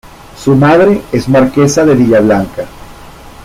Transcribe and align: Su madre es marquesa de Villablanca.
Su 0.35 0.55
madre 0.55 0.99
es 1.11 1.29
marquesa 1.29 1.85
de 1.85 1.93
Villablanca. 1.93 2.65